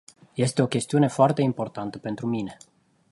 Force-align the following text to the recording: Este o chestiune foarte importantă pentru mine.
Este 0.45 0.61
o 0.61 0.67
chestiune 0.67 1.07
foarte 1.07 1.41
importantă 1.41 1.97
pentru 1.97 2.27
mine. 2.27 2.57